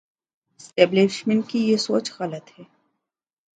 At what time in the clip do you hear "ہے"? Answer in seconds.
2.59-2.63